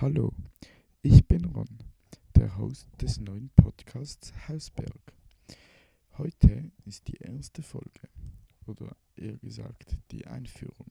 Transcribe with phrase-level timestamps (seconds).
[0.00, 0.32] Hallo,
[1.02, 1.66] ich bin Ron,
[2.36, 5.12] der Host des neuen Podcasts Hausberg.
[6.16, 8.08] Heute ist die erste Folge,
[8.66, 10.86] oder eher gesagt die Einführung.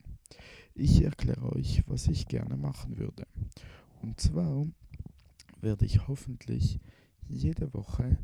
[0.74, 3.26] Ich erkläre euch, was ich gerne machen würde.
[4.02, 4.68] Und zwar
[5.62, 6.82] werde ich hoffentlich
[7.30, 8.18] jede Woche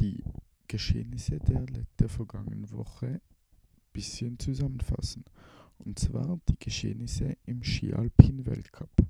[0.00, 0.24] die
[0.68, 1.66] Geschehnisse der,
[1.98, 3.20] der vergangenen Woche ein
[3.92, 5.26] bisschen zusammenfassen.
[5.76, 9.04] Und zwar die Geschehnisse im Ski-Alpin-Weltcup.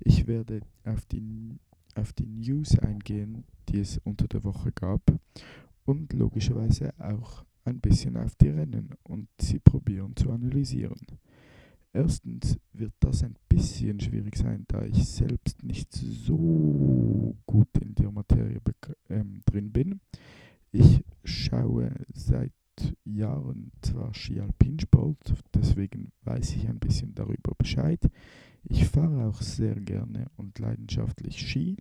[0.00, 1.58] Ich werde auf die,
[1.94, 5.02] auf die News eingehen, die es unter der Woche gab
[5.84, 11.00] und logischerweise auch ein bisschen auf die Rennen und sie probieren zu analysieren.
[11.92, 18.10] Erstens wird das ein bisschen schwierig sein, da ich selbst nicht so gut in der
[18.10, 18.60] Materie
[19.08, 20.00] ähm, drin bin.
[20.70, 22.52] Ich schaue seit
[23.04, 28.00] Jahren zwar Ski-Alpinsport, deswegen weiß ich ein bisschen darüber Bescheid.
[28.64, 31.76] Ich fahre auch sehr gerne und leidenschaftlich Ski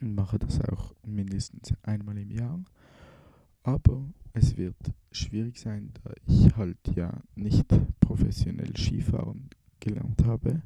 [0.00, 2.62] und mache das auch mindestens einmal im Jahr.
[3.62, 4.76] Aber es wird
[5.12, 7.66] schwierig sein, da ich halt ja nicht
[8.00, 10.62] professionell Skifahren gelernt habe.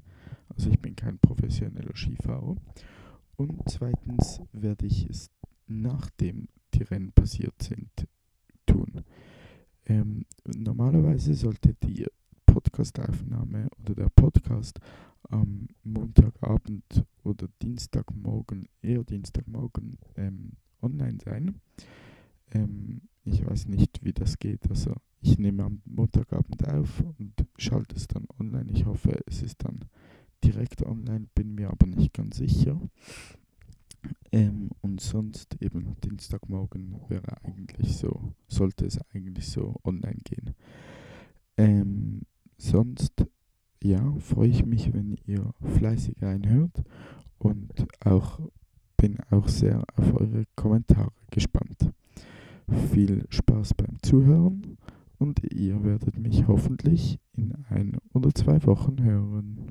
[0.49, 2.57] Also ich bin kein professioneller Skifahrer.
[3.37, 5.31] Und zweitens werde ich es
[5.67, 8.07] nachdem die Rennen passiert sind
[8.67, 9.05] tun.
[9.87, 12.07] Ähm, normalerweise sollte die
[12.47, 14.81] Podcastaufnahme oder der Podcast
[15.29, 21.61] am Montagabend oder Dienstagmorgen, eher Dienstagmorgen ähm, online sein.
[22.53, 24.69] Ähm, ich weiß nicht, wie das geht.
[24.71, 28.71] Also ich nehme am Montagabend auf und schalte es dann online.
[28.71, 29.81] Ich hoffe, es ist dann
[30.43, 32.81] direkt online, bin mir aber nicht ganz sicher.
[34.33, 40.55] Ähm, und sonst eben Dienstagmorgen wäre eigentlich so, sollte es eigentlich so online gehen.
[41.57, 42.23] Ähm,
[42.59, 43.27] sonst,
[43.85, 46.83] ja, freue ich mich, wenn ihr fleißig reinhört
[47.39, 47.71] und
[48.05, 48.41] auch
[48.97, 51.93] bin auch sehr auf eure Kommentare gespannt.
[52.91, 54.79] Viel Spaß beim Zuhören
[55.19, 59.64] und ihr werdet mich hoffentlich in ein oder zwei Wochen hören.